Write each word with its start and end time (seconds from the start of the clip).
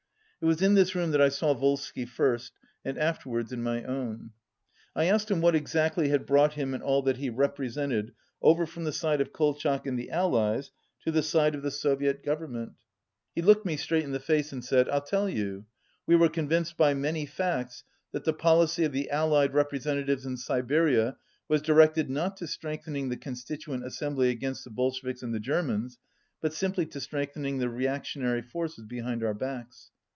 It 0.43 0.47
was 0.47 0.63
in 0.63 0.73
this 0.73 0.95
room 0.95 1.11
that 1.11 1.21
I 1.21 1.29
saw 1.29 1.53
Volsky 1.53 2.03
first, 2.03 2.53
and 2.83 2.97
after 2.97 3.29
wards 3.29 3.51
in 3.53 3.61
my 3.61 3.83
own. 3.83 4.31
I 4.95 5.05
asked 5.05 5.29
him 5.29 5.39
what 5.39 5.53
exactly 5.53 6.07
had 6.09 6.25
brought 6.25 6.53
him 6.53 6.73
and 6.73 6.81
all 6.81 7.03
that 7.03 7.17
he 7.17 7.29
represented 7.29 8.15
over 8.41 8.65
from 8.65 8.83
the 8.83 8.91
side 8.91 9.21
of 9.21 9.31
Kol 9.31 9.53
chak 9.53 9.85
and 9.85 9.99
the 9.99 10.09
Allies 10.09 10.71
to 11.03 11.11
the 11.11 11.21
side 11.21 11.53
of 11.53 11.61
the 11.61 11.69
Soviet 11.69 12.23
Gov 12.23 12.37
209 12.39 12.49
eminent. 12.49 12.75
He 13.35 13.43
looked 13.43 13.67
me 13.67 13.77
straight 13.77 14.03
in 14.03 14.13
the 14.13 14.19
face, 14.19 14.51
and 14.51 14.65
said: 14.65 14.87
'Til 14.87 15.01
tell 15.01 15.29
you. 15.29 15.67
We 16.07 16.15
were 16.15 16.27
convinced 16.27 16.75
by 16.75 16.95
many 16.95 17.27
facts 17.27 17.83
that 18.11 18.23
the 18.23 18.33
policy 18.33 18.83
of 18.83 18.91
the 18.93 19.11
Allied 19.11 19.51
representa 19.53 20.07
tives 20.07 20.25
in 20.25 20.37
Siberia 20.37 21.17
was 21.47 21.61
directed 21.61 22.09
not 22.09 22.35
to 22.37 22.47
strengthening 22.47 23.09
the 23.09 23.15
Constituent 23.17 23.85
Assembly 23.85 24.31
against 24.31 24.63
the 24.63 24.71
Bolsheviks 24.71 25.21
and 25.21 25.35
the 25.35 25.39
Germans, 25.39 25.99
but 26.41 26.51
simply 26.55 26.87
to 26.87 26.99
strengthening 26.99 27.59
the 27.59 27.69
reactionary 27.69 28.41
forces 28.41 28.85
behind 28.85 29.23
our 29.23 29.35
backs." 29.35 29.91